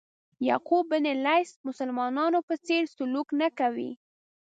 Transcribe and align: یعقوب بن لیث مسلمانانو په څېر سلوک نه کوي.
یعقوب 0.49 0.83
بن 0.91 1.05
لیث 1.25 1.49
مسلمانانو 1.67 2.39
په 2.47 2.55
څېر 2.65 2.83
سلوک 2.95 3.27
نه 3.41 3.47
کوي. 3.59 3.91